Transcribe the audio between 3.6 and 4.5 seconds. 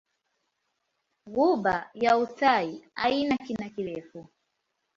kirefu.